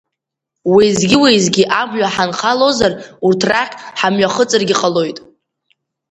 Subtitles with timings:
[0.73, 2.93] Уеизгьы-уеизгьы амҩа ҳанхалозар,
[3.25, 5.17] урҭ рахь ҳамҩахыҵыргьы ҟалоит!